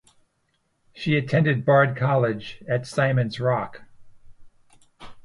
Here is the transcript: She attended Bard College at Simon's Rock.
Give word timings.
She 0.95 1.15
attended 1.15 1.63
Bard 1.63 1.95
College 1.95 2.63
at 2.67 2.87
Simon's 2.87 3.39
Rock. 3.39 3.83